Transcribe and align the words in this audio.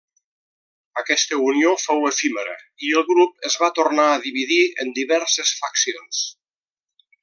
Aquesta 1.01 1.39
unió 1.49 1.73
fou 1.83 2.07
efímera 2.11 2.57
i 2.87 2.91
el 3.01 3.07
grup 3.13 3.47
es 3.51 3.61
va 3.65 3.71
tornar 3.81 4.09
a 4.13 4.19
dividir 4.27 4.61
en 4.85 4.93
diverses 5.01 5.57
faccions. 5.63 6.29